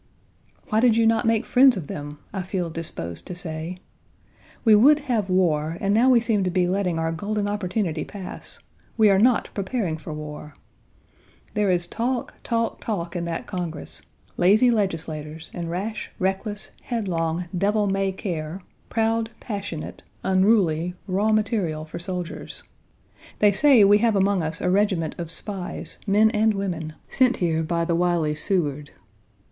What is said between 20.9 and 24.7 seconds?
raw material for soldiers. They say we have among us a